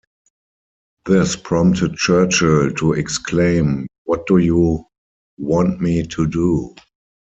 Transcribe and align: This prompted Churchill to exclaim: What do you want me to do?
This 1.05 1.35
prompted 1.35 1.93
Churchill 1.93 2.71
to 2.71 2.93
exclaim: 2.93 3.85
What 4.05 4.25
do 4.25 4.39
you 4.39 4.87
want 5.37 5.79
me 5.79 6.01
to 6.07 6.25
do? 6.25 6.73